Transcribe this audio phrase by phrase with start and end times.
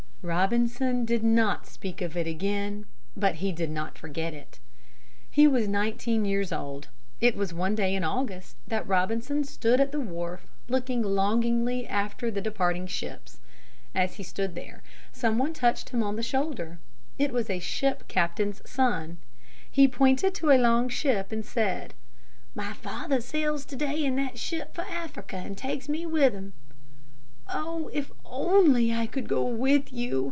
[0.23, 2.85] Robinson did not speak of it again,
[3.17, 4.59] but he did not forget it.
[5.31, 6.89] He was nineteen years old.
[7.19, 12.29] It was one day in August that Robinson stood at the wharf looking longingly after
[12.29, 13.39] the departing ships.
[13.95, 16.77] As he stood there, someone touched him on the shoulder.
[17.17, 19.17] It was a ship captain's son.
[19.71, 21.95] He pointed to a long ship and said,
[22.53, 26.53] "My father sails to day in that ship for Africa and takes me with him."
[27.53, 30.19] "Oh, if I could only go with you!"